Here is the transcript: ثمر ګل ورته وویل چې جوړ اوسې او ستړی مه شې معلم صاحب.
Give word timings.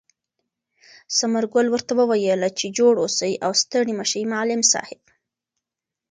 ثمر 1.17 1.43
ګل 1.53 1.67
ورته 1.71 1.93
وویل 1.99 2.41
چې 2.59 2.65
جوړ 2.77 2.93
اوسې 3.03 3.31
او 3.45 3.51
ستړی 3.61 3.93
مه 3.99 4.05
شې 4.11 4.21
معلم 4.33 4.61
صاحب. 4.71 5.01